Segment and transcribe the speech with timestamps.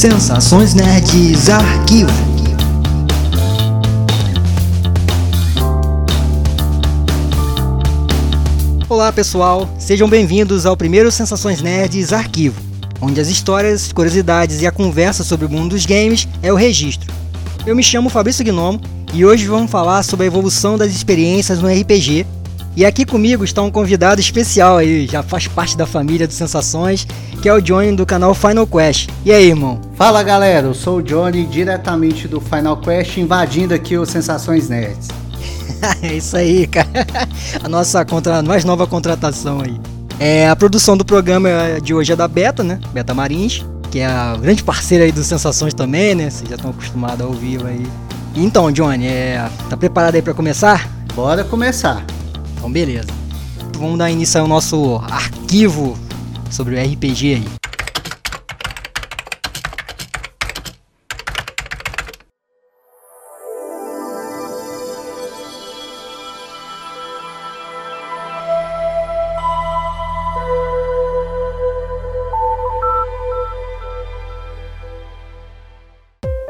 [0.00, 2.10] Sensações Nerds Arquivo.
[8.88, 12.58] Olá pessoal, sejam bem-vindos ao primeiro Sensações Nerds Arquivo,
[12.98, 17.12] onde as histórias, curiosidades e a conversa sobre o mundo dos games é o registro.
[17.66, 18.80] Eu me chamo Fabrício Gnomo
[19.12, 22.24] e hoje vamos falar sobre a evolução das experiências no RPG
[22.80, 27.06] e aqui comigo está um convidado especial aí, já faz parte da família do Sensações,
[27.42, 29.10] que é o Johnny do canal Final Quest.
[29.22, 29.78] E aí, irmão?
[29.96, 35.08] Fala galera, eu sou o Johnny, diretamente do Final Quest, invadindo aqui o Sensações Nerds.
[36.02, 37.06] é isso aí, cara.
[37.62, 38.42] A nossa contra...
[38.42, 39.78] mais nova contratação aí.
[40.18, 41.50] É, a produção do programa
[41.82, 42.80] de hoje é da Beta, né?
[42.94, 46.30] Beta Marins, que é a grande parceira aí do Sensações também, né?
[46.30, 47.86] Vocês já estão acostumados a ouvir aí.
[48.34, 49.46] Então, Johnny, é...
[49.68, 50.88] tá preparado aí para começar?
[51.14, 52.02] Bora começar.
[52.60, 53.08] Então, beleza.
[53.78, 55.98] Vamos dar início ao nosso arquivo
[56.50, 57.44] sobre o RPG aí.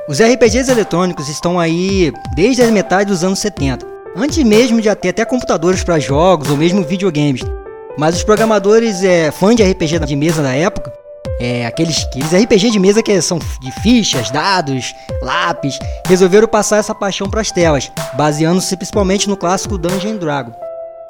[0.09, 5.11] Os RPGs eletrônicos estão aí desde a metade dos anos 70 antes mesmo de ter
[5.11, 7.43] até computadores para jogos ou mesmo videogames.
[7.99, 10.93] Mas os programadores é, fãs de RPG de mesa da época,
[11.41, 16.95] é, aqueles, aqueles RPG de mesa que são de fichas, dados, lápis, resolveram passar essa
[16.95, 20.53] paixão para as telas, baseando-se principalmente no clássico Dungeon Dragon.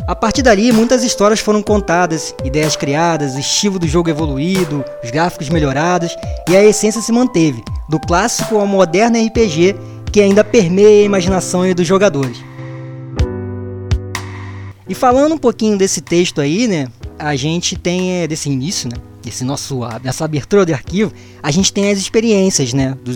[0.06, 5.10] A partir dali, muitas histórias foram contadas, ideias criadas, o estilo do jogo evoluído, os
[5.10, 6.16] gráficos melhorados
[6.48, 9.76] e a essência se manteve, do clássico ao moderno RPG
[10.10, 12.49] que ainda permeia a imaginação dos jogadores.
[14.90, 16.88] E falando um pouquinho desse texto aí, né?
[17.16, 18.96] A gente tem é, desse início, né?
[19.24, 22.98] Esse nosso essa abertura de arquivo, a gente tem as experiências, né?
[23.04, 23.12] Do,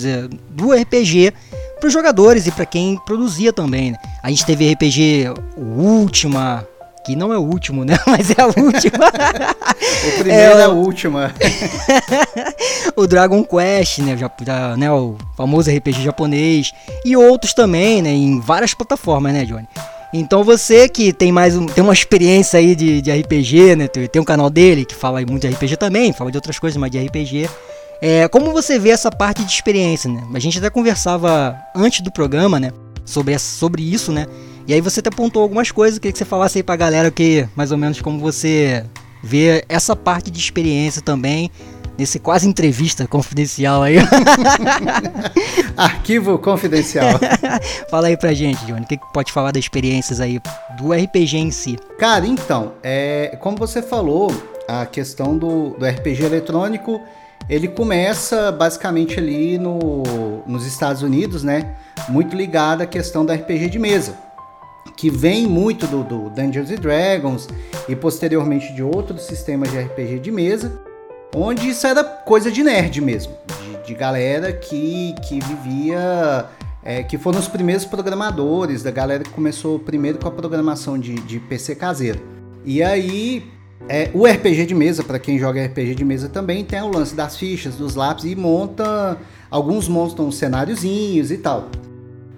[0.50, 1.32] do RPG
[1.80, 3.90] para os jogadores e para quem produzia também.
[3.90, 3.98] Né?
[4.22, 6.64] A gente teve RPG o Última,
[7.04, 7.98] que não é o último, né?
[8.06, 9.08] Mas é a última.
[10.06, 11.34] o primeiro é, é a última.
[12.94, 14.16] o Dragon Quest, né?
[14.16, 14.30] Já,
[14.76, 14.92] né?
[14.92, 16.72] O famoso RPG japonês
[17.04, 18.10] e outros também, né?
[18.10, 19.66] Em várias plataformas, né, Johnny?
[20.16, 23.88] Então você que tem mais um, tem uma experiência aí de, de RPG, né?
[23.88, 26.76] Tem, tem um canal dele que fala muito de RPG também, fala de outras coisas,
[26.76, 27.50] mas de RPG.
[28.00, 30.22] É, como você vê essa parte de experiência, né?
[30.32, 32.70] A gente até conversava antes do programa, né?
[33.04, 34.26] Sobre, sobre isso, né?
[34.68, 37.48] E aí você até apontou algumas coisas, queria que você falasse aí pra galera que
[37.56, 38.84] mais ou menos como você
[39.20, 41.50] vê essa parte de experiência também
[41.98, 43.96] nesse quase entrevista confidencial aí.
[45.76, 47.18] Arquivo confidencial.
[47.90, 50.40] Fala aí pra gente, Johnny, o que, que pode falar das experiências aí
[50.78, 51.76] do RPG em si?
[51.98, 54.32] Cara, então, é, como você falou,
[54.68, 57.00] a questão do, do RPG eletrônico,
[57.48, 60.02] ele começa basicamente ali no,
[60.46, 61.76] nos Estados Unidos, né?
[62.08, 64.24] Muito ligado à questão do RPG de mesa
[64.96, 67.48] que vem muito do, do Dungeons Dragons
[67.88, 70.80] e posteriormente de outros sistemas de RPG de mesa,
[71.34, 76.46] onde isso era coisa de nerd mesmo, de, de galera que, que vivia,
[76.82, 81.14] é, que foram os primeiros programadores, da galera que começou primeiro com a programação de,
[81.14, 82.20] de PC caseiro.
[82.64, 83.44] E aí,
[83.88, 87.14] é, o RPG de mesa, para quem joga RPG de mesa também, tem o lance
[87.14, 89.18] das fichas, dos lápis e monta.
[89.50, 91.68] Alguns montam cenáriozinhos e tal.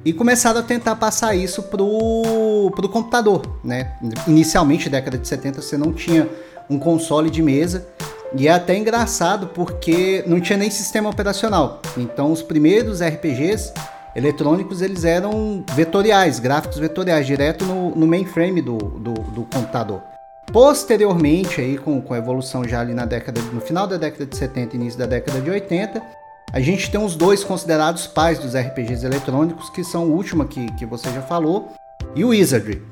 [0.04, 3.92] E começaram a tentar passar isso pro, pro computador, né?
[4.26, 6.28] Inicialmente, década de 70, você não tinha
[6.68, 7.86] um console de mesa.
[8.34, 11.80] E é até engraçado porque não tinha nem sistema operacional.
[11.96, 13.72] Então os primeiros RPGs
[14.16, 20.02] eletrônicos eles eram vetoriais, gráficos vetoriais, direto no, no mainframe do, do, do, computador.
[20.50, 24.34] Posteriormente, aí, com, com a evolução já ali na década, no final da década de
[24.34, 26.02] 70 início da década de 80,
[26.50, 30.72] a gente tem os dois considerados pais dos RPGs eletrônicos, que são o último que,
[30.72, 31.72] que você já falou,
[32.14, 32.82] e o Wizardry,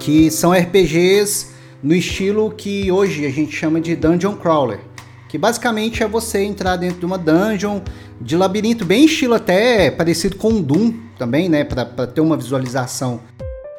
[0.00, 1.51] que são RPGs
[1.82, 4.80] no estilo que hoje a gente chama de Dungeon Crawler,
[5.28, 7.80] que basicamente é você entrar dentro de uma dungeon
[8.20, 13.20] de labirinto, bem estilo até parecido com Doom também, né, para ter uma visualização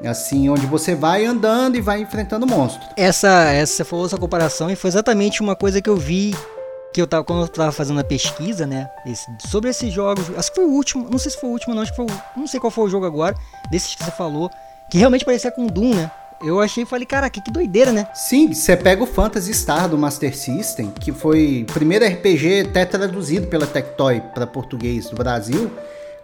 [0.04, 2.90] assim, onde você vai andando e vai enfrentando monstros.
[2.98, 6.36] Essa, essa foi essa comparação e foi exatamente uma coisa que eu vi
[6.94, 10.52] que eu tava quando eu tava fazendo a pesquisa, né, esse, sobre esses jogos, acho
[10.52, 12.06] que foi o último, não sei se foi o último não, acho que foi,
[12.36, 13.34] não sei qual foi o jogo agora,
[13.72, 14.52] desses que você falou,
[14.92, 16.12] que realmente parecia com Doom, né?
[16.44, 18.08] Eu achei e falei, caraca, que doideira, né?
[18.14, 22.86] Sim, você pega o Phantasy Star do Master System, que foi o primeiro RPG até
[22.86, 25.72] traduzido pela Tectoy para português do Brasil.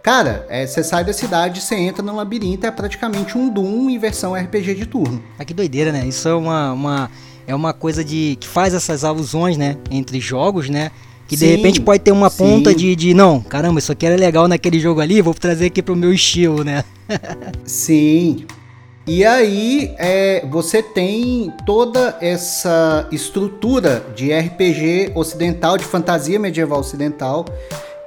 [0.02, 3.98] Cara, é, você sai da cidade, você entra no labirinto, é praticamente um Doom em
[3.98, 5.22] versão RPG de turno.
[5.38, 6.06] Ah, que doideira, né?
[6.06, 7.10] Isso é uma, uma,
[7.46, 10.90] é uma coisa de que faz essas alusões, né, entre jogos, né?
[11.28, 11.46] Que Sim.
[11.46, 14.80] de repente pode ter uma ponta de, de, não, caramba, isso aqui era legal naquele
[14.80, 16.82] jogo ali, vou trazer aqui pro meu estilo, né?
[17.64, 18.46] Sim.
[19.12, 27.44] E aí é, você tem toda essa estrutura de RPG ocidental, de fantasia medieval ocidental,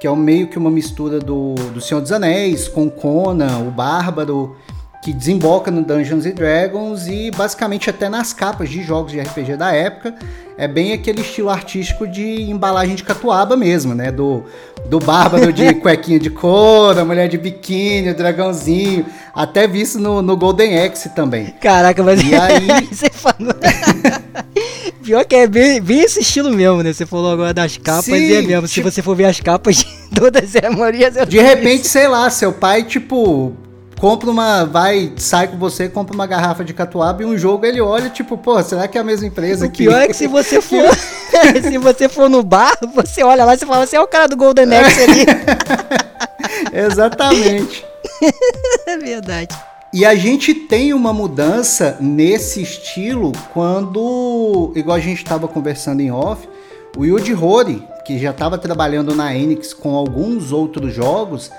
[0.00, 4.56] que é meio que uma mistura do, do Senhor dos Anéis com Conan, o Bárbaro,
[5.04, 9.70] que desemboca no Dungeons Dragons e basicamente até nas capas de jogos de RPG da
[9.70, 10.14] época
[10.56, 14.10] é bem aquele estilo artístico de embalagem de catuaba mesmo, né?
[14.10, 14.44] Do,
[14.86, 19.04] do bárbaro de cuequinha de couro, a mulher de biquíni, o dragãozinho,
[19.34, 21.52] até visto no, no Golden Axe também.
[21.60, 22.66] Caraca, mas e aí...
[22.90, 23.52] você falou...
[25.04, 26.94] Pior que é bem, bem, esse estilo mesmo, né?
[26.94, 28.66] Você falou agora das capas Sim, e é mesmo.
[28.66, 29.86] Se tipo você for ver as capas de
[30.18, 31.14] todas as Marias...
[31.28, 33.54] De repente, sei lá, seu pai, tipo,
[34.04, 34.66] compra uma.
[34.66, 38.36] Vai, sai com você, compra uma garrafa de catuaba e um jogo ele olha, tipo,
[38.36, 39.84] pô, será que é a mesma empresa aqui?
[39.84, 40.94] O pior é que se você for.
[41.62, 44.28] se você for no bar, você olha lá e você fala, você é o cara
[44.28, 45.24] do Golden Axe ali.
[46.86, 47.82] Exatamente.
[48.86, 49.56] é verdade.
[49.90, 56.10] E a gente tem uma mudança nesse estilo quando, igual a gente estava conversando em
[56.10, 56.46] off,
[56.94, 61.50] o Yuji Horii, que já estava trabalhando na Enix com alguns outros jogos,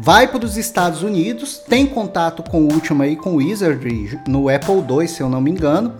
[0.00, 4.48] vai para os Estados Unidos, tem contato com o último aí, com o Wizardry, no
[4.48, 5.94] Apple II, se eu não me engano,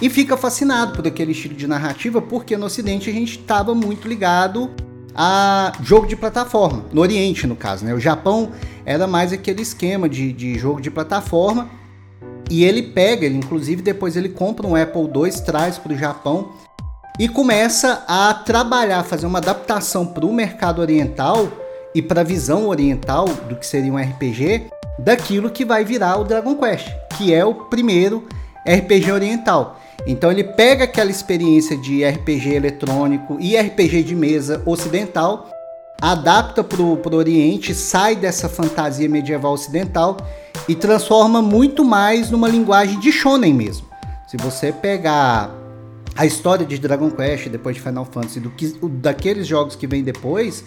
[0.00, 4.08] e fica fascinado por aquele estilo de narrativa, porque no Ocidente a gente estava muito
[4.08, 4.70] ligado
[5.14, 7.92] a jogo de plataforma, no Oriente no caso, né?
[7.92, 8.50] O Japão
[8.84, 11.68] era mais aquele esquema de, de jogo de plataforma,
[12.50, 16.52] e ele pega, ele inclusive depois ele compra um Apple II, traz para o Japão
[17.18, 21.61] e começa a trabalhar, fazer uma adaptação para o mercado oriental
[21.94, 24.68] e para a visão oriental do que seria um RPG,
[24.98, 28.26] daquilo que vai virar o Dragon Quest, que é o primeiro
[28.66, 29.80] RPG oriental.
[30.06, 35.48] Então ele pega aquela experiência de RPG eletrônico e RPG de mesa ocidental,
[36.00, 40.16] adapta para o Oriente, sai dessa fantasia medieval ocidental
[40.68, 43.86] e transforma muito mais numa linguagem de shonen mesmo.
[44.26, 45.54] Se você pegar
[46.16, 50.02] a história de Dragon Quest, depois de Final Fantasy, do que, daqueles jogos que vem
[50.02, 50.64] depois,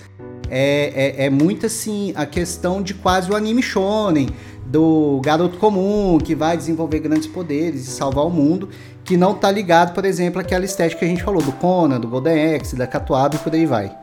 [0.50, 4.30] é, é, é muito assim a questão de quase o anime shonen,
[4.66, 8.70] do garoto comum que vai desenvolver grandes poderes e salvar o mundo,
[9.04, 12.08] que não tá ligado, por exemplo, àquela estética que a gente falou, do Conan, do
[12.08, 13.96] Golden Axe, da Catuaba e por aí vai.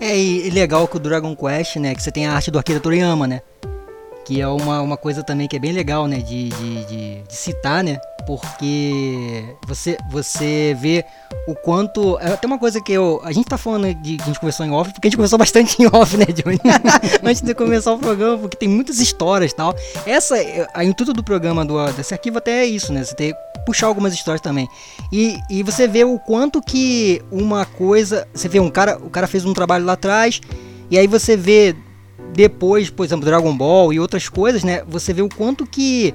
[0.00, 2.80] É, e legal com o Dragon Quest, né, que você tem a arte do Akira
[2.80, 3.40] Toriyama, né,
[4.24, 7.36] que é uma, uma coisa também que é bem legal, né, de, de, de, de
[7.36, 11.04] citar, né, porque você, você vê
[11.46, 12.18] o quanto.
[12.18, 13.20] Até uma coisa que eu.
[13.22, 15.38] A gente tá falando de que a gente conversou em off, porque a gente conversou
[15.38, 16.60] bastante em off, né, Johnny?
[17.24, 19.74] Antes de começar o programa, porque tem muitas histórias e tal.
[20.04, 20.34] Essa,
[20.74, 23.04] a intuito do programa do, desse arquivo até é isso, né?
[23.04, 23.34] Você tem
[23.64, 24.68] puxar algumas histórias também.
[25.12, 28.26] E, e você vê o quanto que uma coisa.
[28.34, 28.98] Você vê um cara.
[28.98, 30.40] O cara fez um trabalho lá atrás.
[30.90, 31.74] E aí você vê
[32.32, 34.82] depois, por exemplo, Dragon Ball e outras coisas, né?
[34.88, 36.14] Você vê o quanto que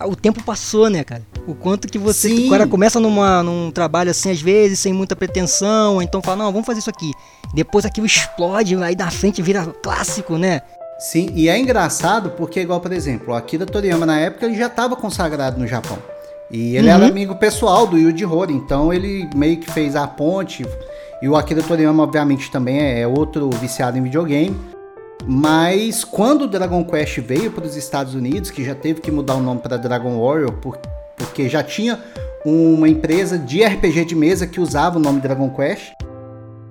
[0.00, 1.22] o tempo passou, né, cara?
[1.46, 2.28] O quanto que você.
[2.28, 2.46] Sim.
[2.46, 6.52] O cara começa numa, num trabalho assim, às vezes, sem muita pretensão, então fala, não,
[6.52, 7.10] vamos fazer isso aqui.
[7.52, 10.62] Depois aquilo explode, aí da frente vira clássico, né?
[10.98, 14.68] Sim, e é engraçado porque, igual, por exemplo, o Akira Toriyama na época ele já
[14.68, 15.98] estava consagrado no Japão.
[16.48, 16.94] E ele uhum.
[16.94, 20.64] era amigo pessoal do Yuji Horii, então ele meio que fez a ponte.
[21.20, 24.56] E o Akira Toriyama, obviamente, também é outro viciado em videogame.
[25.26, 29.34] Mas quando o Dragon Quest veio para os Estados Unidos, que já teve que mudar
[29.34, 30.78] o nome para Dragon Warrior, por,
[31.32, 31.98] porque já tinha
[32.44, 35.92] uma empresa de RPG de mesa que usava o nome Dragon Quest,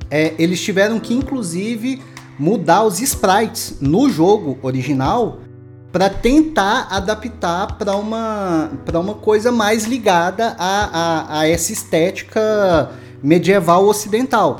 [0.10, 2.00] é, eles tiveram que inclusive
[2.38, 5.40] mudar os sprites no jogo original
[5.92, 10.90] para tentar adaptar para uma, uma coisa mais ligada a,
[11.40, 12.92] a, a essa estética
[13.24, 14.60] medieval ocidental.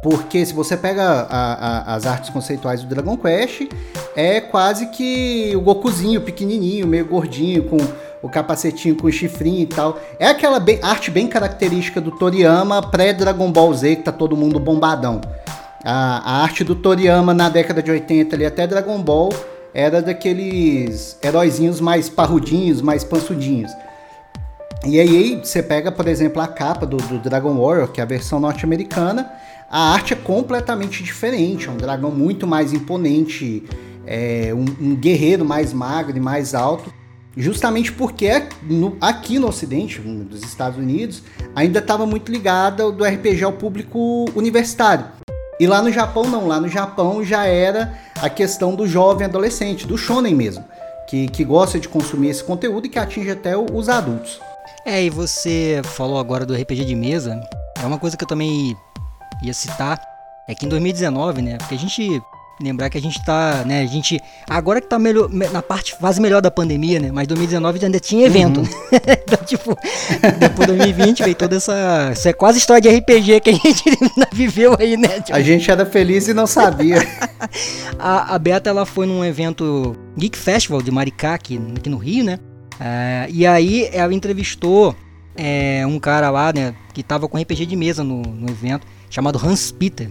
[0.00, 3.68] Porque se você pega a, a, as artes conceituais do Dragon Quest,
[4.14, 7.78] é quase que o Gokuzinho pequenininho, meio gordinho, com
[8.22, 9.98] o capacetinho com chifrinho e tal.
[10.18, 14.58] É aquela bem, arte bem característica do Toriyama pré-Dragon Ball Z, que tá todo mundo
[14.58, 15.20] bombadão.
[15.84, 19.30] A, a, arte do Toriyama na década de 80 ali até Dragon Ball
[19.72, 23.70] era daqueles heróizinhos mais parrudinhos, mais pansudinhos.
[24.84, 28.06] E aí você pega, por exemplo, a capa do, do Dragon Warrior, que é a
[28.06, 29.30] versão norte-americana,
[29.70, 33.64] a arte é completamente diferente, é um dragão muito mais imponente,
[34.06, 36.92] é um, um guerreiro mais magro e mais alto,
[37.38, 41.22] justamente porque no, aqui no Ocidente, nos Estados Unidos,
[41.54, 45.06] ainda estava muito ligada do RPG ao público universitário.
[45.60, 49.86] E lá no Japão não, lá no Japão já era a questão do jovem adolescente,
[49.86, 50.64] do shonen mesmo,
[51.08, 54.40] que, que gosta de consumir esse conteúdo e que atinge até os adultos.
[54.84, 57.40] É, e você falou agora do RPG de mesa,
[57.80, 58.76] é uma coisa que eu também
[59.42, 60.00] ia citar,
[60.48, 61.58] é que em 2019, né?
[61.58, 62.20] Porque a gente
[62.60, 66.20] lembrar que a gente tá, né, a gente agora que tá melhor, na parte fase
[66.20, 67.10] melhor da pandemia, né?
[67.12, 68.60] Mas 2019 ainda tinha evento.
[68.60, 68.66] Uhum.
[68.92, 69.00] Né?
[69.24, 69.76] então, tipo,
[70.38, 73.84] depois de 2020 veio toda essa, essa é quase história de RPG que a gente
[74.32, 75.20] viveu aí, né?
[75.20, 75.36] Tipo...
[75.36, 76.98] A gente era feliz e não sabia.
[77.98, 82.24] a, a Beta ela foi num evento Geek Festival de Maricá aqui, aqui no Rio,
[82.24, 82.38] né?
[82.74, 84.94] Uh, e aí ela entrevistou
[85.38, 89.40] é, um cara lá, né, que tava com RPG de mesa no, no evento, chamado
[89.42, 90.10] Hans Peter.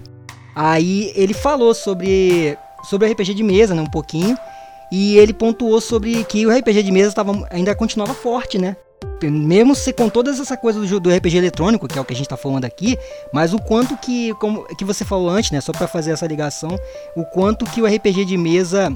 [0.60, 4.36] Aí ele falou sobre, sobre RPG de mesa, né, um pouquinho,
[4.92, 8.76] e ele pontuou sobre que o RPG de mesa tava, ainda continuava forte, né?
[9.22, 12.16] Mesmo se com todas essa coisa do, do, RPG eletrônico, que é o que a
[12.16, 12.98] gente está falando aqui,
[13.32, 16.76] mas o quanto que, como que você falou antes, né, só para fazer essa ligação,
[17.16, 18.92] o quanto que o RPG de mesa,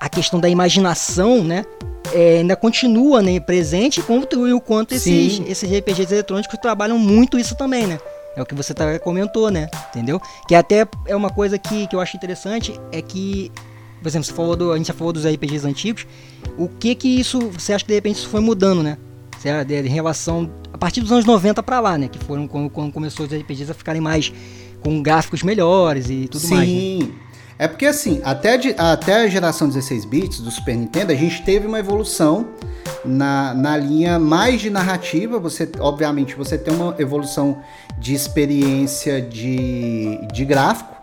[0.00, 1.66] a questão da imaginação, né,
[2.14, 7.54] é, ainda continua né, presente, e o quanto esses, esses RPGs eletrônicos trabalham muito isso
[7.54, 7.98] também, né?
[8.36, 9.68] É o que você tá, comentou, né?
[9.90, 10.20] Entendeu?
[10.48, 13.52] Que até é uma coisa que, que eu acho interessante, é que,
[14.00, 16.06] por exemplo, você falou do, a gente já falou dos RPGs antigos,
[16.56, 18.96] o que que isso, você acha que de repente isso foi mudando, né?
[19.68, 22.08] Em relação, a partir dos anos 90 para lá, né?
[22.08, 24.32] Que foram quando, quando começou os RPGs a ficarem mais,
[24.80, 26.54] com gráficos melhores e tudo Sim.
[26.54, 26.68] mais.
[26.68, 27.12] Sim, né?
[27.58, 31.42] É porque assim, até, de, até a geração 16 bits do Super Nintendo, a gente
[31.42, 32.48] teve uma evolução
[33.04, 37.62] na, na linha mais de narrativa, você obviamente você tem uma evolução
[37.98, 40.94] de experiência de, de gráfico,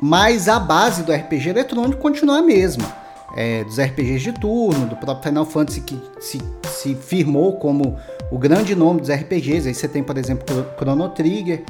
[0.00, 3.04] mas a base do RPG eletrônico continua a mesma.
[3.36, 7.98] É, dos RPGs de turno, do próprio Final Fantasy que se, se firmou como
[8.30, 9.66] o grande nome dos RPGs.
[9.66, 11.64] Aí você tem, por exemplo, Chrono Trigger.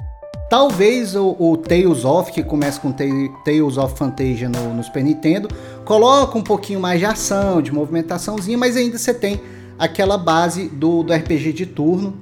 [0.55, 5.49] Talvez o, o Tales of, que começa com Tales of Fantasia no, no Super Nintendo,
[5.85, 9.41] coloca um pouquinho mais de ação, de movimentaçãozinha, mas ainda você tem
[9.77, 12.17] aquela base do, do RPG de turno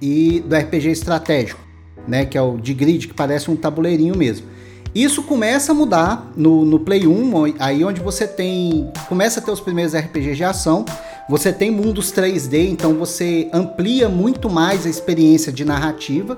[0.00, 1.60] e do RPG estratégico,
[2.06, 2.24] né?
[2.24, 4.46] Que é o de grid, que parece um tabuleirinho mesmo.
[4.94, 8.92] Isso começa a mudar no, no Play 1, aí onde você tem.
[9.08, 10.84] Começa a ter os primeiros RPGs de ação.
[11.28, 16.36] Você tem mundos 3D, então você amplia muito mais a experiência de narrativa.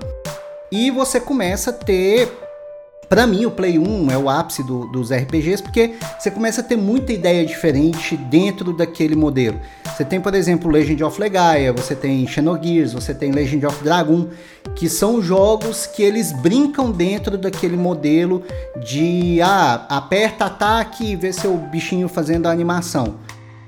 [0.71, 2.31] E você começa a ter
[3.09, 6.65] para mim, o Play 1 é o ápice do, dos RPGs porque você começa a
[6.65, 9.59] ter muita ideia diferente dentro daquele modelo.
[9.87, 14.29] Você tem, por exemplo, Legend of Legaia, você tem Xenogears, você tem Legend of Dragon,
[14.77, 18.43] que são jogos que eles brincam dentro daquele modelo
[18.85, 23.15] de ah, aperta ataque e vê seu bichinho fazendo a animação.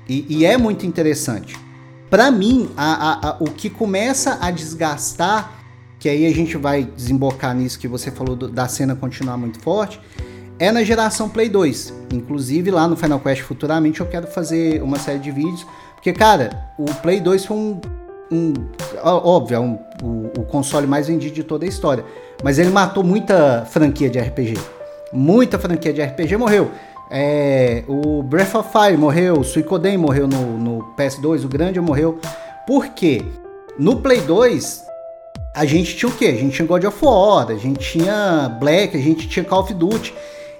[0.07, 1.57] E, e é muito interessante.
[2.11, 5.60] Para mim, a, a, a, o que começa a desgastar
[6.01, 9.59] que aí a gente vai desembocar nisso que você falou do, da cena continuar muito
[9.59, 10.01] forte,
[10.57, 11.93] é na geração Play 2.
[12.11, 16.73] Inclusive lá no Final Quest futuramente eu quero fazer uma série de vídeos, porque cara,
[16.79, 17.81] o Play 2 foi um,
[18.31, 18.53] um
[19.03, 22.03] óbvio, é um, o, o console mais vendido de toda a história,
[22.43, 24.55] mas ele matou muita franquia de RPG.
[25.13, 26.71] Muita franquia de RPG morreu.
[27.11, 32.17] É, o Breath of Fire morreu, o Suicoden morreu no, no PS2, o Grande morreu.
[32.65, 33.23] Por quê?
[33.77, 34.89] No Play 2,
[35.53, 36.27] a gente tinha o quê?
[36.27, 39.73] A gente tinha God of War, a gente tinha Black, a gente tinha Call of
[39.73, 40.13] Duty.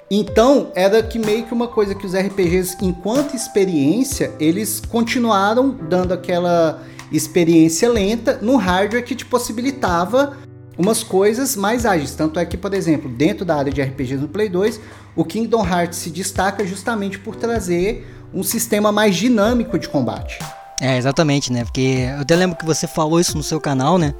[0.09, 6.13] Então, era que meio que uma coisa que os RPGs, enquanto experiência, eles continuaram dando
[6.13, 10.37] aquela experiência lenta no hardware que te possibilitava
[10.77, 12.13] umas coisas mais ágeis.
[12.13, 14.81] Tanto é que, por exemplo, dentro da área de RPGs no Play 2,
[15.15, 20.39] o Kingdom Hearts se destaca justamente por trazer um sistema mais dinâmico de combate.
[20.81, 21.63] É, exatamente, né?
[21.63, 24.13] Porque eu até lembro que você falou isso no seu canal, né?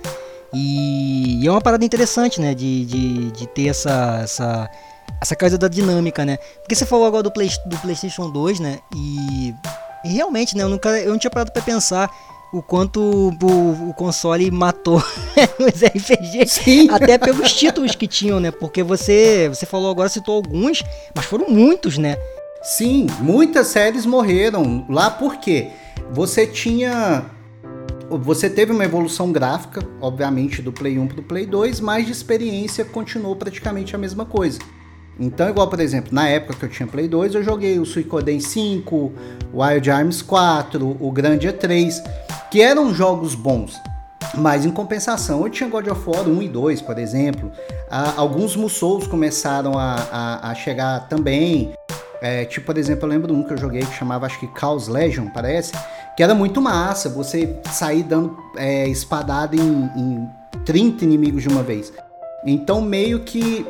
[0.53, 2.53] E, e é uma parada interessante, né?
[2.53, 4.69] De, de, de ter essa, essa,
[5.21, 6.37] essa coisa da dinâmica, né?
[6.61, 8.79] Porque você falou agora do, Play, do PlayStation 2, né?
[8.95, 9.53] E,
[10.05, 10.63] e realmente, né?
[10.63, 12.09] Eu, nunca, eu não tinha parado pra pensar
[12.51, 14.97] o quanto o, o console matou
[15.57, 16.89] os RPGs, Sim.
[16.89, 18.51] até pelos títulos que tinham, né?
[18.51, 20.83] Porque você, você falou agora, citou alguns,
[21.15, 22.17] mas foram muitos, né?
[22.61, 25.69] Sim, muitas séries morreram lá porque
[26.11, 27.25] você tinha
[28.17, 32.11] você teve uma evolução gráfica, obviamente, do Play 1 para o Play 2, mas de
[32.11, 34.59] experiência continuou praticamente a mesma coisa.
[35.19, 38.39] Então, igual, por exemplo, na época que eu tinha Play 2, eu joguei o Suicoden
[38.39, 38.95] 5,
[39.53, 42.01] o Wild Arms 4, o Grandia 3,
[42.49, 43.79] que eram jogos bons.
[44.35, 47.51] Mas em compensação, eu tinha God of War 1 e 2, por exemplo.
[47.89, 51.73] Ah, alguns Musous começaram a, a, a chegar também.
[52.21, 54.87] É, tipo, por exemplo, eu lembro um que eu joguei que chamava, acho que Chaos
[54.87, 55.73] Legion, parece
[56.15, 60.29] que era muito massa você sair dando é, espadada em, em
[60.63, 61.91] 30 inimigos de uma vez.
[62.45, 63.65] Então, meio que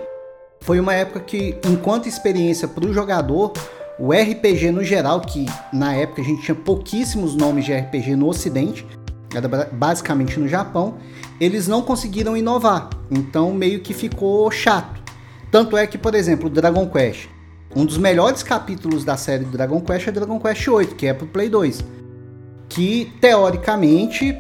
[0.59, 3.53] foi uma época que, enquanto experiência para o jogador,
[3.97, 8.27] o RPG no geral, que na época a gente tinha pouquíssimos nomes de RPG no
[8.27, 8.85] Ocidente,
[9.33, 10.95] era basicamente no Japão,
[11.39, 12.89] eles não conseguiram inovar.
[13.09, 15.01] Então, meio que ficou chato.
[15.49, 17.29] Tanto é que, por exemplo, Dragon Quest.
[17.75, 21.13] Um dos melhores capítulos da série do Dragon Quest é Dragon Quest 8, que é
[21.13, 21.81] pro Play 2.
[22.67, 24.37] Que, teoricamente,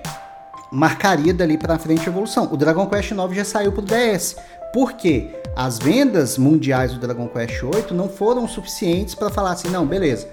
[0.71, 2.49] marcaria dali pra frente a evolução.
[2.51, 4.35] O Dragon Quest 9 já saiu pro DS.
[4.73, 5.29] Por quê?
[5.55, 10.27] As vendas mundiais do Dragon Quest 8 não foram suficientes para falar assim, não, beleza,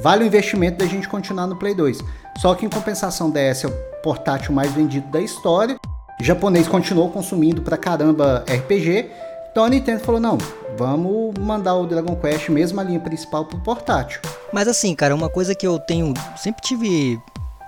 [0.00, 1.98] vale o investimento da gente continuar no Play 2.
[2.38, 3.70] Só que em compensação, DS é o
[4.02, 5.76] portátil mais vendido da história.
[6.20, 9.10] O japonês continuou consumindo pra caramba RPG.
[9.54, 10.36] Então a Nintendo falou: não,
[10.76, 14.20] vamos mandar o Dragon Quest, mesmo a linha principal, pro portátil.
[14.52, 16.12] Mas assim, cara, uma coisa que eu tenho.
[16.36, 17.20] Sempre tive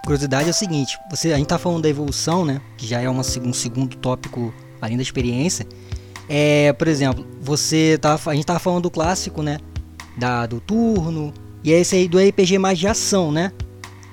[0.05, 2.61] curiosidade é o seguinte: você, a gente tá falando da evolução, né?
[2.77, 4.53] Que já é uma, um segundo tópico
[4.83, 5.65] além da experiência.
[6.29, 9.59] É, por exemplo, você tá, a gente tava falando do clássico, né?
[10.19, 11.33] Da, do turno.
[11.63, 13.53] E é esse aí do RPG mais de ação, né?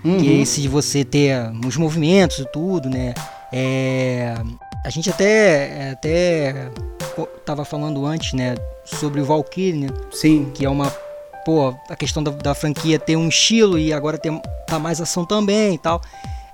[0.05, 0.19] Uhum.
[0.19, 3.15] Que é esse de você ter os movimentos e tudo, né?
[3.51, 4.35] É,
[4.83, 6.69] a gente até, até
[7.45, 8.55] tava falando antes, né?
[8.83, 9.87] Sobre o Valkyrie, né?
[10.11, 10.51] Sim.
[10.53, 10.89] Que é uma.
[11.45, 15.25] Pô, a questão da, da franquia ter um estilo e agora tem, tá mais ação
[15.25, 16.01] também e tal.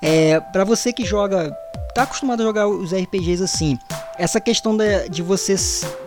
[0.02, 1.56] É, para você que joga
[1.94, 3.78] tá acostumado a jogar os RPGs assim,
[4.18, 5.56] essa questão de, de você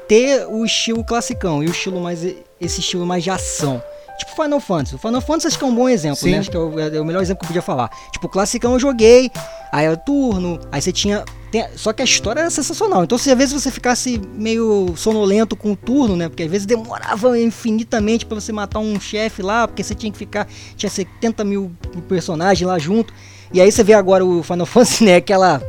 [0.08, 2.24] ter o estilo classicão e o estilo mais
[2.60, 3.82] esse estilo mais de ação.
[4.18, 4.94] Tipo Final Fantasy.
[4.94, 6.32] O Final Fantasy acho que é um bom exemplo, Sim.
[6.32, 6.38] né?
[6.38, 7.90] Acho que é o, é o, melhor exemplo que eu podia falar.
[8.12, 9.30] Tipo, classicão eu joguei,
[9.70, 11.24] aí era turno, aí você tinha.
[11.52, 13.04] Tem, só que a história era sensacional.
[13.04, 16.26] Então, se às vezes você ficasse meio sonolento com o turno, né?
[16.26, 20.16] Porque às vezes demorava infinitamente para você matar um chefe lá, porque você tinha que
[20.16, 20.48] ficar.
[20.74, 21.70] Tinha 70 mil
[22.08, 23.12] personagens lá junto.
[23.52, 25.16] E aí você vê agora o Final Fantasy, né?
[25.16, 25.62] Aquela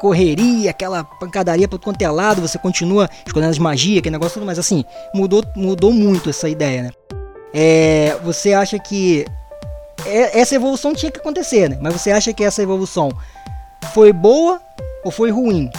[0.00, 4.46] correria, aquela pancadaria para quanto é lado, você continua escolhendo as magias, aquele negócio tudo,
[4.46, 6.90] mas assim, mudou, mudou muito essa ideia, né?
[7.52, 9.24] É, você acha que
[10.06, 11.78] essa evolução tinha que acontecer, né?
[11.80, 13.10] Mas você acha que essa evolução
[13.84, 14.60] foi boa
[15.04, 15.70] ou foi ruim?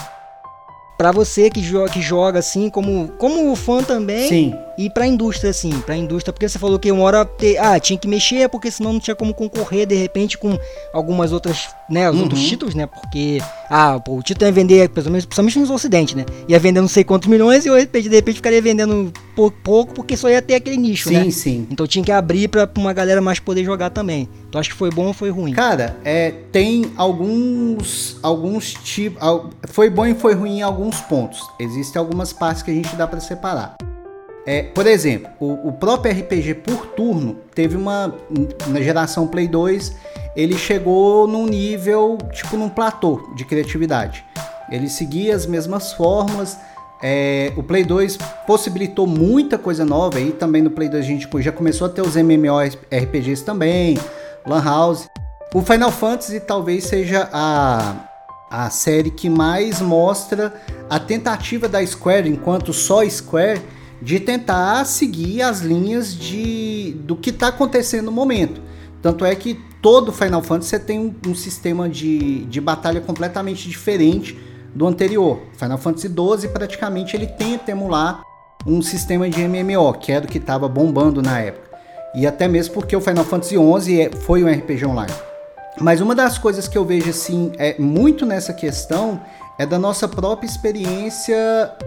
[0.98, 4.28] para você que joga, que joga assim, como, como fã também.
[4.30, 4.56] Sim.
[4.78, 7.98] E pra indústria, assim, pra indústria, porque você falou que uma hora ter, ah, tinha
[7.98, 10.58] que mexer, porque senão não tinha como concorrer de repente com
[10.94, 12.24] algumas outras, né, os uhum.
[12.24, 12.86] outros títulos, né?
[12.86, 16.26] Porque, ah, pô, o título ia vender, principalmente no Ocidente, né?
[16.48, 19.94] Ia vender não sei quantos milhões e o RPG de repente ficaria vendendo pouco, pouco
[19.94, 21.24] porque só ia ter aquele nicho, sim, né?
[21.26, 21.68] Sim, sim.
[21.72, 24.28] Então tinha que abrir pra, pra uma galera mais poder jogar também.
[24.52, 25.54] Tu acha que foi bom ou foi ruim?
[25.54, 29.22] Cara, é, tem alguns, alguns tipos,
[29.70, 31.40] foi bom e foi ruim em alguns pontos.
[31.60, 33.76] Existem algumas partes que a gente dá para separar.
[34.46, 38.14] É, por exemplo, o, o, próprio RPG por turno teve uma.
[38.68, 39.96] Na geração Play 2,
[40.36, 44.24] ele chegou num nível, tipo num platô de criatividade.
[44.70, 46.58] Ele seguia as mesmas fórmulas.
[47.02, 50.20] É, o Play 2 possibilitou muita coisa nova.
[50.20, 53.98] Aí também no Play 2 a gente já começou a ter os MMORPGs também,
[54.46, 55.08] Lan House.
[55.54, 57.96] O Final Fantasy talvez seja a,
[58.50, 60.54] a série que mais mostra
[60.90, 63.62] a tentativa da Square, enquanto só Square,
[64.02, 68.62] de tentar seguir as linhas de, do que está acontecendo no momento.
[69.02, 73.70] Tanto é que todo Final Fantasy você tem um, um, sistema de, de batalha completamente
[73.70, 74.38] diferente
[74.74, 75.40] do anterior.
[75.58, 78.22] Final Fantasy XII praticamente ele tenta emular
[78.66, 81.78] um sistema de MMO, que era o que estava bombando na época.
[82.16, 85.14] E até mesmo porque o Final Fantasy XI é, foi um RPG online.
[85.80, 89.22] Mas uma das coisas que eu vejo assim é muito nessa questão
[89.58, 91.36] é da nossa própria experiência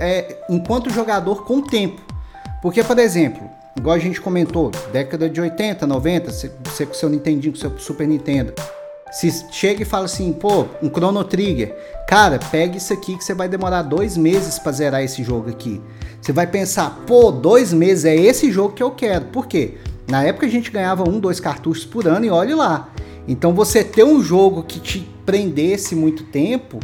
[0.01, 2.01] é, enquanto jogador com o tempo.
[2.63, 6.33] Porque, por exemplo, igual a gente comentou, década de 80, 90,
[6.65, 8.53] você com seu Nintendinho, com seu Super Nintendo,
[9.11, 11.75] se chega e fala assim, pô, um Chrono Trigger,
[12.07, 15.81] cara, pega isso aqui que você vai demorar dois meses para zerar esse jogo aqui.
[16.21, 19.27] Você vai pensar, pô, dois meses é esse jogo que eu quero.
[19.27, 19.79] Por quê?
[20.07, 22.89] Na época a gente ganhava um, dois cartuchos por ano e olhe lá.
[23.27, 26.79] Então você ter um jogo que te prendesse muito tempo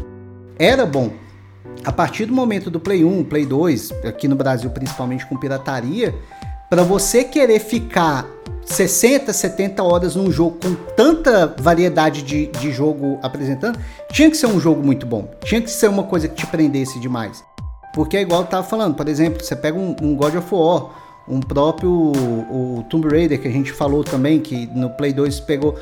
[0.58, 1.10] era bom.
[1.84, 6.14] A partir do momento do Play 1, Play 2, aqui no Brasil principalmente com pirataria,
[6.70, 8.26] para você querer ficar
[8.64, 13.78] 60, 70 horas num jogo com tanta variedade de, de jogo apresentando,
[14.10, 15.28] tinha que ser um jogo muito bom.
[15.44, 17.44] Tinha que ser uma coisa que te prendesse demais.
[17.94, 20.90] Porque é igual eu tava falando, por exemplo, você pega um, um God of War,
[21.28, 25.76] um próprio o Tomb Raider que a gente falou também, que no Play 2 pegou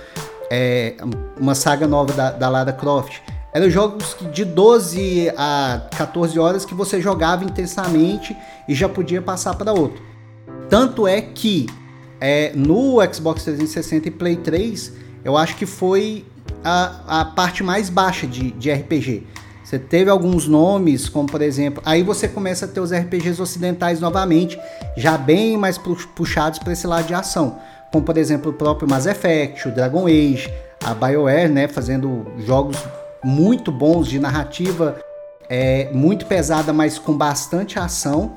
[0.51, 0.95] é,
[1.41, 3.21] uma saga nova da, da Lara Croft.
[3.53, 8.35] Eram jogos de 12 a 14 horas que você jogava intensamente
[8.67, 10.03] e já podia passar para outro.
[10.71, 11.67] Tanto é que
[12.19, 16.25] é, no Xbox 360 e Play 3, eu acho que foi
[16.65, 19.27] a, a parte mais baixa de, de RPG.
[19.63, 24.01] Você teve alguns nomes, como por exemplo, aí você começa a ter os RPGs ocidentais
[24.01, 24.59] novamente,
[24.97, 27.59] já bem mais puxados para esse lado de ação,
[27.93, 30.51] como por exemplo o próprio Mass Effect, o Dragon Age,
[30.83, 32.77] a BioWare, né, fazendo jogos
[33.23, 34.97] muito bons de narrativa
[35.49, 38.37] é, muito pesada, mas com bastante ação.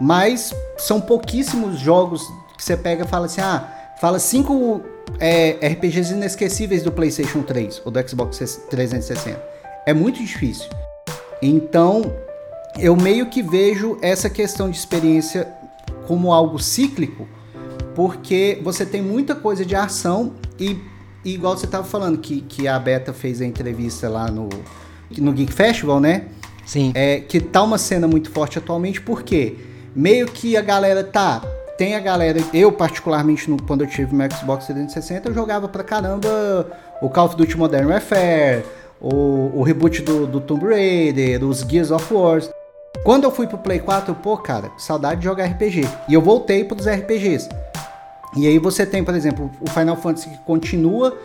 [0.00, 2.22] mas são pouquíssimos jogos
[2.56, 3.68] que você pega e fala assim: ah,
[4.00, 4.82] fala cinco
[5.20, 8.38] é, RPGs inesquecíveis do PlayStation 3 ou do Xbox
[8.68, 9.40] 360.
[9.86, 10.68] É muito difícil.
[11.40, 12.02] Então,
[12.78, 15.48] eu meio que vejo essa questão de experiência
[16.06, 17.28] como algo cíclico,
[17.94, 20.76] porque você tem muita coisa de ação e,
[21.24, 24.48] e igual você estava falando, que, que a Beta fez a entrevista lá no,
[25.16, 26.26] no Geek Festival, né?
[26.64, 26.92] Sim.
[26.94, 29.56] É, que tá uma cena muito forte atualmente, porque
[29.94, 31.42] meio que a galera tá.
[31.76, 35.84] Tem a galera, eu particularmente, no, quando eu tive meu Xbox 360, eu jogava pra
[35.84, 36.28] caramba
[37.00, 38.64] o Call of Duty Modern Warfare,
[39.00, 42.42] o, o reboot do, do Tomb Raider, os Gears of War.
[43.04, 45.82] Quando eu fui pro Play 4, eu, pô, cara, saudade de jogar RPG.
[46.08, 47.48] E eu voltei pros RPGs.
[48.36, 51.16] E aí você tem, por exemplo, o Final Fantasy que continua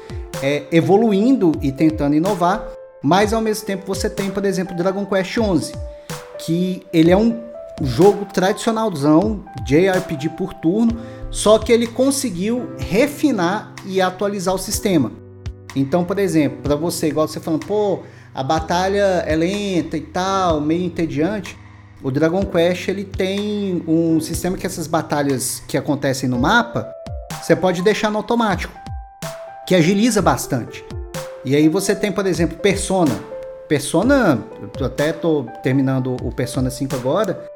[0.41, 2.65] é, evoluindo e tentando inovar,
[3.01, 5.73] mas ao mesmo tempo você tem, por exemplo, Dragon Quest XI,
[6.39, 7.41] que ele é um
[7.81, 10.97] jogo tradicionalzão, JRPG por turno,
[11.29, 15.11] só que ele conseguiu refinar e atualizar o sistema.
[15.75, 18.01] Então, por exemplo, para você, igual você falando, pô,
[18.33, 21.57] a batalha é lenta e tal, meio entediante.
[22.03, 26.93] O Dragon Quest ele tem um sistema que essas batalhas que acontecem no mapa,
[27.41, 28.73] você pode deixar no automático,
[29.65, 30.83] que agiliza bastante.
[31.45, 33.15] E aí você tem, por exemplo, Persona.
[33.69, 34.43] Persona,
[34.77, 37.49] eu até tô terminando o Persona 5 agora,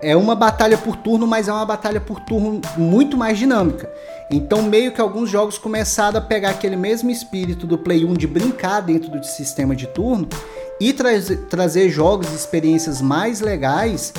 [0.00, 3.92] é uma batalha por turno, mas é uma batalha por turno muito mais dinâmica.
[4.30, 8.26] Então, meio que alguns jogos começaram a pegar aquele mesmo espírito do Play 1 de
[8.26, 10.26] brincar dentro do sistema de turno
[10.88, 11.10] e tra
[11.48, 14.12] trazer jogos e experiências mais legais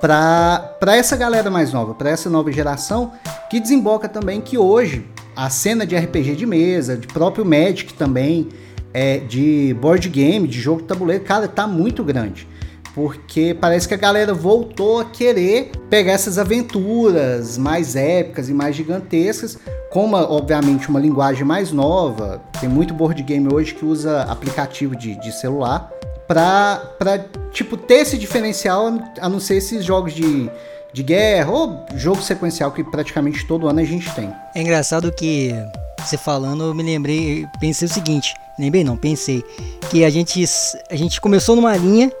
[0.00, 3.12] para essa galera mais nova, para essa nova geração,
[3.50, 5.04] que desemboca também que hoje
[5.36, 8.48] a cena de RPG de mesa, de próprio Magic também,
[8.94, 12.48] é, de board game, de jogo de tabuleiro, cara, tá muito grande
[12.94, 18.74] porque parece que a galera voltou a querer pegar essas aventuras mais épicas e mais
[18.74, 19.56] gigantescas,
[19.90, 22.42] com uma, obviamente uma linguagem mais nova.
[22.58, 25.92] Tem muito board game hoje que usa aplicativo de, de celular
[26.28, 30.50] para tipo ter esse diferencial, a não ser esses jogos de,
[30.92, 34.30] de guerra ou jogo sequencial que praticamente todo ano a gente tem.
[34.54, 35.54] É engraçado que
[35.98, 39.42] você falando, eu me lembrei, pensei o seguinte, lembrei não, pensei
[39.90, 40.44] que a gente
[40.90, 42.12] a gente começou numa linha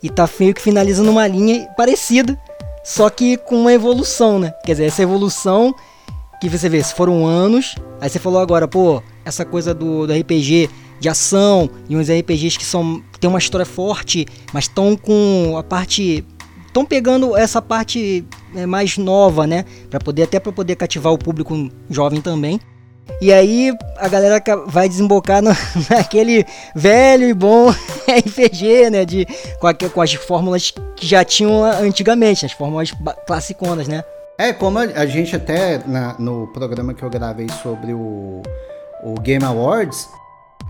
[0.00, 2.38] e tá meio que finalizando uma linha parecida,
[2.84, 4.54] só que com uma evolução, né?
[4.64, 5.74] Quer dizer, essa evolução
[6.40, 10.12] que você vê, se foram anos, aí você falou agora, pô, essa coisa do, do
[10.12, 15.56] RPG de ação e uns RPGs que são tem uma história forte, mas estão com
[15.58, 16.24] a parte
[16.66, 21.18] estão pegando essa parte é, mais nova, né, para poder até para poder cativar o
[21.18, 22.60] público jovem também.
[23.20, 25.50] E aí a galera vai desembocar no,
[25.88, 27.70] naquele velho e bom
[28.04, 29.04] RPG, né?
[29.04, 29.26] De,
[29.58, 32.92] com, a, com, as fórmulas que já tinham antigamente, as fórmulas
[33.26, 34.04] classiconas, né?
[34.38, 38.42] É, como a, gente até na, no programa que eu gravei sobre o,
[39.02, 40.08] o Game Awards,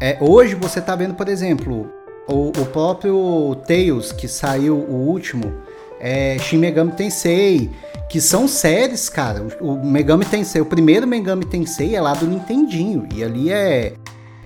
[0.00, 1.90] é, hoje você tá vendo, por exemplo,
[2.28, 5.54] o, o próprio Tails, que saiu o último,
[5.98, 7.70] é, Shin Megami Tensei,
[8.08, 9.46] que são séries, cara.
[9.60, 13.08] O Megami Tensei, o primeiro Megami Tensei é lá do Nintendinho.
[13.14, 13.94] E ali é,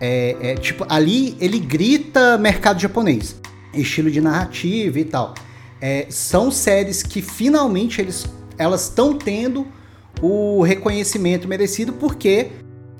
[0.00, 3.36] é, é, tipo, ali ele grita mercado japonês,
[3.74, 5.34] estilo de narrativa e tal.
[5.80, 9.66] É, são séries que finalmente eles, elas estão tendo
[10.22, 12.48] o reconhecimento merecido porque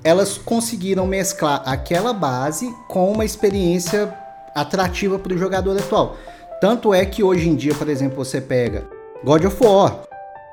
[0.03, 4.13] elas conseguiram mesclar aquela base com uma experiência
[4.55, 6.17] atrativa para o jogador atual.
[6.59, 8.85] Tanto é que hoje em dia, por exemplo, você pega
[9.23, 10.01] God of War,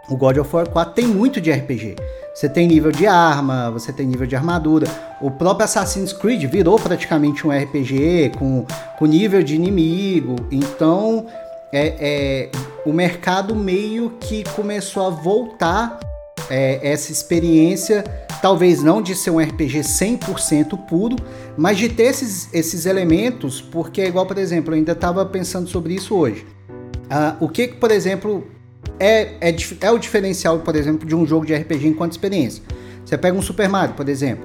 [0.09, 1.97] o God of War 4 tem muito de RPG.
[2.35, 4.87] Você tem nível de arma, você tem nível de armadura.
[5.21, 8.65] O próprio Assassin's Creed virou praticamente um RPG com,
[8.99, 10.37] com nível de inimigo.
[10.51, 11.27] Então,
[11.73, 12.51] é, é,
[12.87, 15.99] o mercado meio que começou a voltar
[16.51, 18.03] é, essa experiência,
[18.41, 21.17] talvez não de ser um RPG 100% puro,
[21.57, 25.69] mas de ter esses, esses elementos, porque é igual, por exemplo, eu ainda estava pensando
[25.69, 26.47] sobre isso hoje.
[27.09, 28.47] Uh, o que, por exemplo,
[29.01, 32.63] é, é, é o diferencial, por exemplo, de um jogo de RPG enquanto experiência.
[33.05, 34.45] Você pega um Super Mario, por exemplo.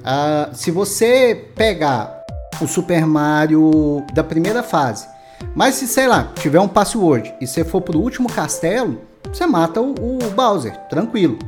[0.00, 2.24] Uh, se você pegar
[2.60, 5.08] o Super Mario da primeira fase,
[5.54, 9.00] mas se, sei lá, tiver um password e você for pro último castelo,
[9.32, 11.38] você mata o, o Bowser, tranquilo.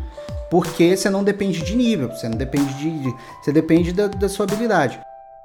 [0.51, 2.91] Porque você não depende de nível, você não depende de.
[2.99, 5.01] de você depende da, da sua habilidade.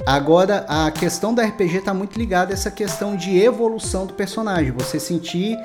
[0.06, 4.72] Agora, a questão da RPG está muito ligada a essa questão de evolução do personagem.
[4.72, 5.58] Você sentir.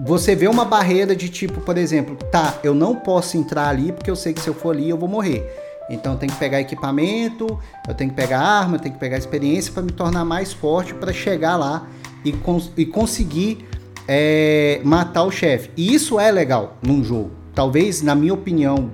[0.00, 4.10] Você vê uma barreira de tipo, por exemplo, tá, eu não posso entrar ali porque
[4.10, 5.44] eu sei que se eu for ali eu vou morrer.
[5.90, 9.18] Então eu tenho que pegar equipamento, eu tenho que pegar arma, eu tenho que pegar
[9.18, 11.86] experiência para me tornar mais forte para chegar lá
[12.24, 13.68] e, cons e conseguir
[14.06, 15.70] é, matar o chefe.
[15.76, 17.30] E isso é legal num jogo.
[17.54, 18.90] Talvez, na minha opinião,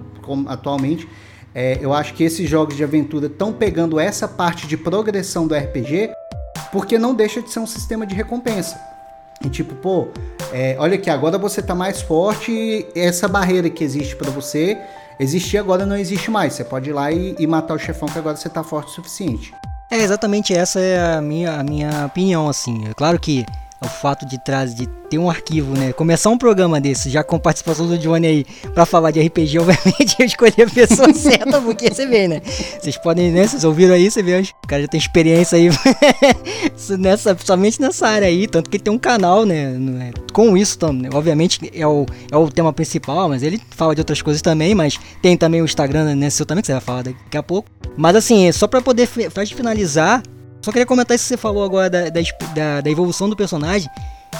[0.46, 1.08] atualmente,
[1.54, 5.54] é, eu acho que esses jogos de aventura estão pegando essa parte de progressão do
[5.54, 6.10] RPG,
[6.70, 8.80] porque não deixa de ser um sistema de recompensa.
[9.44, 10.08] E tipo, pô,
[10.52, 14.76] é, olha aqui, agora você tá mais forte, essa barreira que existe para você,
[15.18, 16.54] existia agora não existe mais.
[16.54, 18.94] Você pode ir lá e, e matar o chefão que agora você tá forte o
[18.94, 19.54] suficiente.
[19.90, 22.86] É, exatamente essa é a minha, a minha opinião, assim.
[22.88, 23.46] É claro que
[23.82, 25.92] o fato de trás de ter um arquivo, né?
[25.92, 30.16] Começar um programa desse, já com participação do Johnny aí, pra falar de RPG, obviamente
[30.18, 32.42] eu escolhi a pessoa certa, porque você vê, né?
[32.80, 33.46] Vocês podem, né?
[33.46, 35.68] Vocês ouviram aí, você vê, o cara já tem experiência aí,
[36.98, 39.76] nessa, somente nessa área aí, tanto que ele tem um canal, né?
[40.00, 41.10] É, com isso também, né?
[41.12, 44.98] obviamente é o, é o tema principal, mas ele fala de outras coisas também, mas
[45.22, 46.30] tem também o Instagram, né?
[46.30, 47.68] Seu também, que você vai falar daqui a pouco.
[47.96, 50.22] Mas assim, só pra poder, pra finalizar,
[50.62, 53.88] só queria comentar isso que você falou agora da, da, da, evolução do personagem.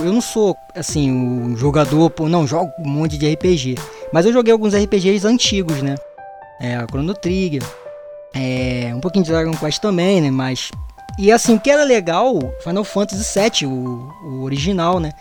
[0.00, 3.76] Eu não sou, assim, um jogador, não jogo um monte de RPG.
[4.12, 5.94] Mas eu joguei alguns RPGs antigos, né?
[6.60, 7.62] É, a Chrono Trigger.
[8.34, 10.30] É, um pouquinho de Dragon Quest também, né?
[10.30, 10.70] Mas.
[11.18, 15.12] E assim, o que era legal, Final Fantasy VII, o, o original, né?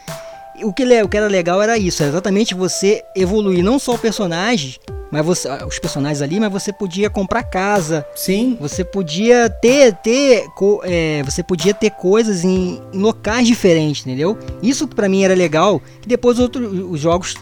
[0.63, 3.99] O que, o que era legal era isso, era exatamente você evoluir não só o
[3.99, 4.77] personagem,
[5.11, 8.05] mas você, ah, os personagens ali, mas você podia comprar casa.
[8.15, 8.57] Sim.
[8.59, 10.45] Você podia ter, ter
[10.83, 14.37] é, você podia ter coisas em, em, locais diferentes, entendeu?
[14.61, 15.81] Isso para mim era legal.
[16.01, 17.35] Que depois outro, os jogos,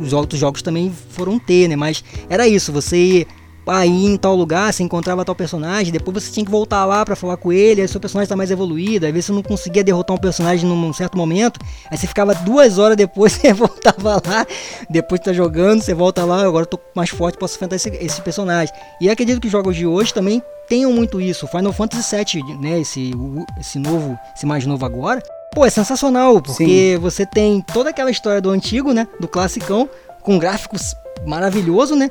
[0.00, 1.76] os outros jogos também foram ter, né?
[1.76, 2.72] Mas era isso.
[2.72, 3.26] Você
[3.68, 7.16] aí em tal lugar, você encontrava tal personagem, depois você tinha que voltar lá para
[7.16, 10.16] falar com ele, aí seu personagem tá mais evoluído, às vezes você não conseguia derrotar
[10.16, 14.46] um personagem num certo momento, aí você ficava duas horas depois, você voltava lá,
[14.88, 17.88] depois de tá jogando, você volta lá, agora eu tô mais forte, posso enfrentar esse,
[17.88, 18.74] esse personagem.
[19.00, 21.46] E acredito que os jogos de hoje também tenham muito isso.
[21.46, 23.12] Final Fantasy VII, né, esse,
[23.58, 26.98] esse novo, esse mais novo agora, pô, é sensacional, porque Sim.
[26.98, 29.88] você tem toda aquela história do antigo, né, do classicão,
[30.22, 30.94] com gráficos
[31.26, 32.10] maravilhoso, né?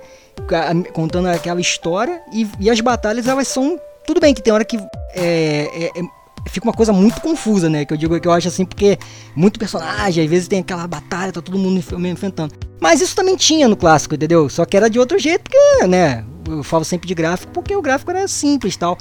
[0.93, 4.77] contando aquela história e, e, as batalhas elas são tudo bem que tem hora que
[4.77, 4.83] é,
[5.15, 6.03] é, é,
[6.49, 7.85] fica uma coisa muito confusa, né?
[7.85, 8.97] Que eu digo que eu acho assim porque
[9.35, 12.53] muito personagem, às vezes tem aquela batalha, tá todo mundo enfrentando.
[12.79, 14.47] Mas isso também tinha no clássico, entendeu?
[14.47, 16.23] Só que era de outro jeito, porque, né?
[16.47, 18.97] Eu falo sempre de gráfico porque o gráfico era simples e tal.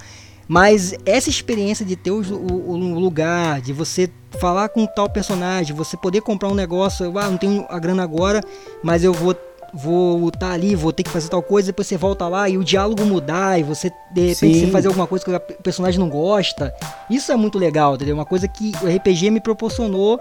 [0.49, 4.09] Mas essa experiência de ter o, o, o, lugar, de você
[4.41, 8.41] falar com tal personagem, você poder comprar um negócio, ah, não tenho a grana agora,
[8.83, 9.37] mas eu vou
[9.77, 12.65] vou lutar ali, vou ter que fazer tal coisa, depois você volta lá e o
[12.65, 16.75] diálogo mudar e você de repente você fazer alguma coisa que o personagem não gosta.
[17.11, 18.15] Isso é muito legal, entendeu?
[18.15, 20.19] Uma coisa que o RPG me proporcionou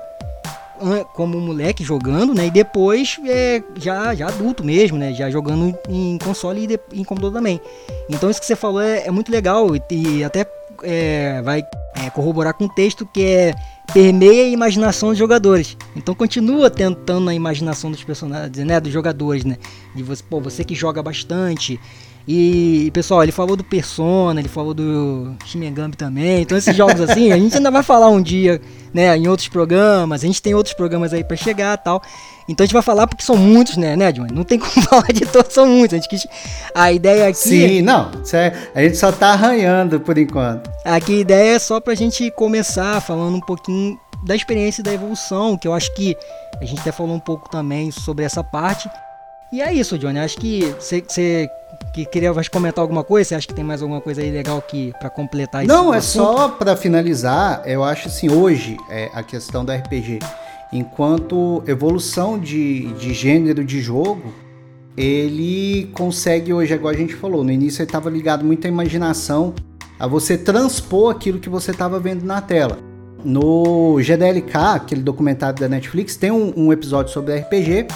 [1.13, 2.48] como moleque jogando, né?
[2.48, 5.13] E depois é, já, já adulto mesmo, né?
[5.13, 7.62] Já jogando em console e em computador também.
[8.10, 10.46] Então isso que você falou é, é muito legal e, e até
[10.84, 11.63] é, vai
[11.96, 13.56] é, corroborar com o texto que é
[13.93, 15.78] permeia a imaginação dos jogadores.
[15.95, 19.58] Então continua tentando a imaginação dos personagens, né, dos jogadores, né?
[19.95, 21.80] De você, pô, você que joga bastante.
[22.28, 26.41] E, pessoal, ele falou do Persona, ele falou do Shimengami também.
[26.41, 28.60] Então esses jogos assim, a gente ainda vai falar um dia,
[28.93, 30.24] né, em outros programas.
[30.24, 32.02] A gente tem outros programas aí para chegar, tal.
[32.48, 34.14] Então a gente vai falar porque são muitos, né, né?
[34.32, 35.94] Não tem como falar de todos, são muitos.
[35.94, 36.28] A, gente quis...
[36.74, 37.38] a ideia aqui.
[37.38, 38.12] Sim, não.
[38.34, 38.54] É...
[38.76, 40.70] A gente só tá arranhando por enquanto.
[40.84, 45.58] Aqui a ideia é só pra gente começar falando um pouquinho da experiência da evolução,
[45.58, 46.16] que eu acho que
[46.60, 48.90] a gente até falou um pouco também sobre essa parte.
[49.52, 50.20] E é isso, Johnny.
[50.20, 51.02] Acho que você
[51.94, 53.30] que queria comentar alguma coisa.
[53.30, 55.74] Você acha que tem mais alguma coisa aí legal que para completar isso?
[55.74, 56.38] Não, é assunto?
[56.38, 57.62] só para finalizar.
[57.66, 60.20] Eu acho assim hoje é, a questão da RPG
[60.71, 64.34] enquanto evolução de, de gênero de jogo,
[64.97, 69.54] ele consegue hoje, igual a gente falou, no início ele estava ligado muito à imaginação,
[69.99, 72.80] a você transpor aquilo que você estava vendo na tela.
[73.23, 77.88] No GDLK, aquele documentário da Netflix, tem um, um episódio sobre RPG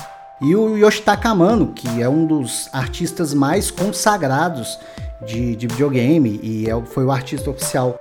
[0.42, 4.80] e o Yoshitaka Amano, que é um dos artistas mais consagrados
[5.26, 8.00] de, de videogame e é, foi o artista oficial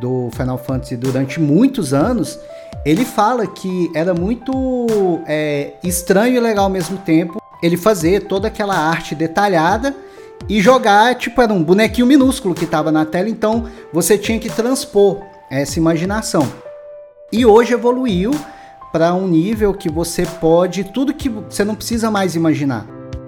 [0.00, 2.38] do Final Fantasy durante muitos anos,
[2.84, 8.48] ele fala que era muito é, estranho e legal ao mesmo tempo ele fazer toda
[8.48, 9.94] aquela arte detalhada
[10.48, 14.48] e jogar, tipo, era um bonequinho minúsculo que estava na tela, então você tinha que
[14.48, 16.50] transpor essa imaginação.
[17.30, 18.32] E hoje evoluiu
[18.90, 22.86] para um nível que você pode, tudo que você não precisa mais imaginar.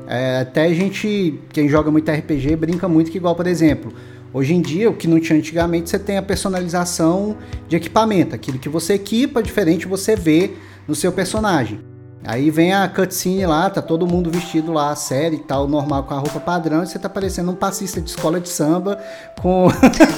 [0.08, 3.92] É, até a gente, quem joga muito RPG, brinca muito que, igual, por exemplo,
[4.34, 7.36] Hoje em dia, o que não tinha antigamente, você tem a personalização
[7.68, 8.34] de equipamento.
[8.34, 10.52] Aquilo que você equipa, diferente você vê
[10.88, 11.80] no seu personagem.
[12.24, 16.14] Aí vem a cutscene lá, tá todo mundo vestido lá, série e tal, normal, com
[16.14, 18.96] a roupa padrão, e você tá parecendo um passista de escola de samba,
[19.40, 19.66] com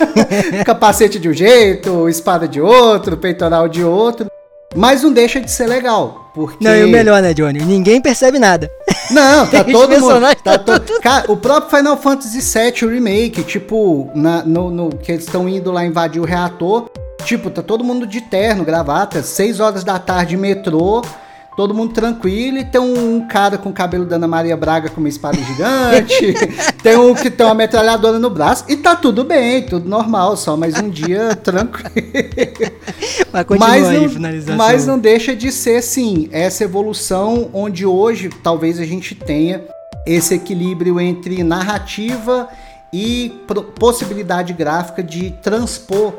[0.67, 4.29] capacete de um jeito, espada de outro, peitoral de outro.
[4.75, 6.31] Mas não deixa de ser legal.
[6.35, 6.65] Porque...
[6.65, 7.61] Não, e o melhor, né, Johnny?
[7.61, 8.71] Ninguém percebe nada.
[9.11, 10.21] Não, tá todo mundo.
[10.43, 11.01] Tá to...
[11.01, 15.49] Cara, o próprio Final Fantasy VII, o remake, tipo, na, no, no que eles estão
[15.49, 16.91] indo lá invadir o reator.
[17.25, 21.03] Tipo, tá todo mundo de terno, gravata, 6 horas da tarde, metrô
[21.57, 25.01] todo mundo tranquilo e tem um cara com o cabelo da Ana Maria Braga com
[25.01, 26.35] uma espada gigante,
[26.85, 30.55] tem um que tem uma metralhadora no braço e tá tudo bem, tudo normal, só
[30.55, 31.91] mais um dia tranquilo.
[33.33, 38.79] Mas, mas, aí, não, mas não deixa de ser, sim, essa evolução onde hoje talvez
[38.79, 39.65] a gente tenha
[40.05, 42.51] esse equilíbrio entre narrativa
[42.93, 43.33] e
[43.81, 46.13] possibilidade gráfica de transpor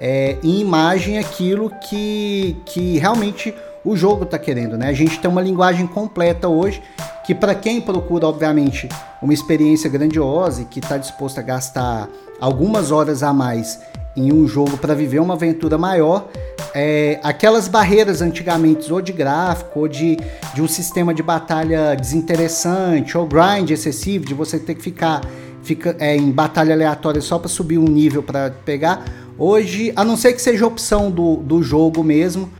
[0.00, 3.52] é, em imagem aquilo que, que realmente
[3.84, 4.88] o jogo está querendo, né?
[4.88, 6.82] A gente tem uma linguagem completa hoje
[7.24, 8.88] que para quem procura, obviamente,
[9.20, 12.08] uma experiência grandiosa e que está disposto a gastar
[12.40, 13.80] algumas horas a mais
[14.16, 16.28] em um jogo para viver uma aventura maior,
[16.74, 20.18] é, aquelas barreiras antigamente, ou de gráfico, ou de,
[20.54, 25.22] de um sistema de batalha desinteressante, ou grind excessivo, de você ter que ficar
[25.62, 29.04] fica, é, em batalha aleatória só para subir um nível para pegar.
[29.38, 32.50] Hoje, a não ser que seja opção do, do jogo mesmo,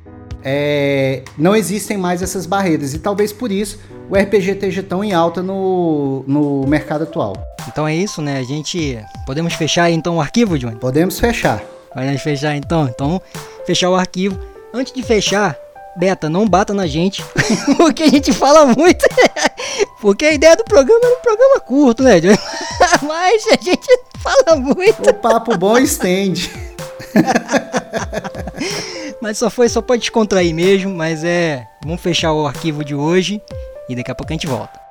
[0.44, 2.94] é, não existem mais essas barreiras.
[2.94, 3.78] E talvez por isso
[4.10, 7.34] o RPG esteja tão em alta no, no mercado atual.
[7.68, 8.38] Então é isso, né?
[8.38, 8.98] A gente.
[9.26, 10.76] Podemos fechar então o arquivo, Johnny?
[10.76, 11.62] Podemos fechar.
[11.92, 12.88] Podemos fechar então.
[12.88, 13.20] Então,
[13.66, 14.38] fechar o arquivo.
[14.74, 15.56] Antes de fechar,
[15.94, 17.22] Beta, não bata na gente,
[17.76, 19.04] porque a gente fala muito.
[20.00, 22.14] porque a ideia do programa era um programa curto, né?
[23.02, 25.10] Mas a gente fala muito.
[25.10, 26.50] O papo bom estende.
[29.22, 33.40] Mas só foi só pode descontrair mesmo, mas é, vamos fechar o arquivo de hoje
[33.88, 34.81] e daqui a pouco a gente volta.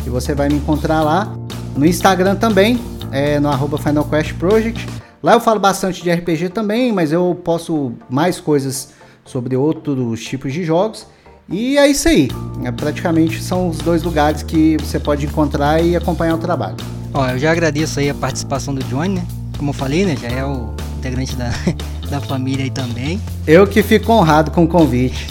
[0.06, 1.32] e você vai me encontrar lá.
[1.76, 2.78] No Instagram também,
[3.10, 4.86] é, no arroba Final Quest Project.
[5.22, 8.90] Lá eu falo bastante de RPG também, mas eu posto mais coisas
[9.24, 11.06] sobre outros tipos de jogos.
[11.48, 12.28] E é isso aí.
[12.64, 16.76] É, praticamente são os dois lugares que você pode encontrar e acompanhar o trabalho.
[17.14, 19.26] Ó, eu já agradeço aí a participação do Johnny, né?
[19.56, 20.16] Como eu falei, né?
[20.16, 21.50] Já é o integrante da,
[22.08, 23.20] da família aí também.
[23.46, 25.26] Eu que fico honrado com o convite.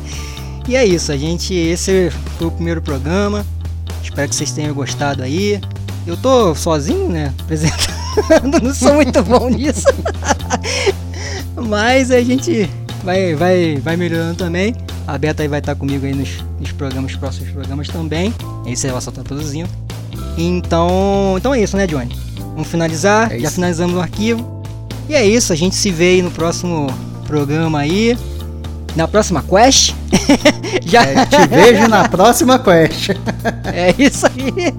[0.66, 1.54] e é isso, a gente.
[1.54, 3.44] Esse foi o primeiro programa.
[4.02, 5.60] Espero que vocês tenham gostado aí.
[6.06, 7.32] Eu tô sozinho, né?
[7.44, 9.86] Apresentando, não sou muito bom nisso.
[11.68, 12.68] Mas a gente
[13.04, 14.74] vai, vai, vai melhorando também.
[15.06, 18.34] A Beta aí vai estar comigo aí nos, nos programas, próximos programas também.
[18.66, 19.68] Esse ela só tá produzindo.
[20.38, 22.16] Então, então é isso, né, Johnny?
[22.52, 23.32] Vamos finalizar.
[23.32, 24.61] É Já finalizamos o arquivo.
[25.12, 26.86] E é isso, a gente se vê aí no próximo
[27.26, 28.16] programa aí.
[28.96, 29.92] Na próxima quest.
[30.86, 33.10] Já é, te vejo na próxima quest.
[33.70, 34.74] é isso aí.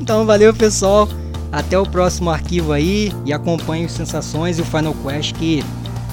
[0.00, 1.08] Então valeu, pessoal.
[1.50, 5.64] Até o próximo arquivo aí e acompanhe os sensações e o Final Quest que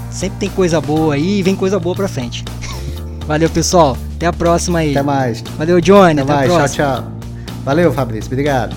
[0.10, 2.44] sempre tem coisa boa aí e vem coisa boa pra frente.
[3.28, 3.96] Valeu, pessoal.
[4.16, 4.92] Até a próxima aí.
[4.92, 5.44] Até mais.
[5.60, 6.22] Valeu, Johnny.
[6.22, 6.74] Até, até mais.
[6.74, 7.12] Tchau, tchau.
[7.64, 8.32] Valeu, Fabrício.
[8.32, 8.76] Obrigado.